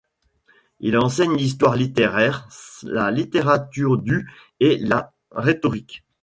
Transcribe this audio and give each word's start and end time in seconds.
Il 0.79 0.97
enseigne 0.97 1.35
l'histoire 1.37 1.75
littéraire, 1.75 2.47
la 2.81 3.11
littérature 3.11 3.99
du 3.99 4.27
et 4.59 4.77
la 4.79 5.13
rhétorique. 5.31 6.03